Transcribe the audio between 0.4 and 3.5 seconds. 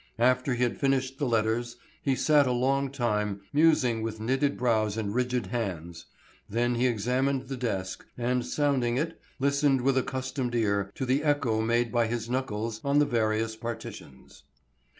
he had finished the letters, he sat a long time